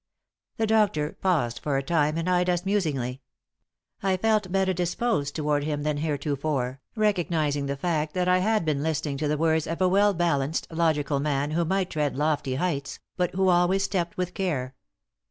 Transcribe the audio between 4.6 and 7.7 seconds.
disposed toward him than heretofore, recognizing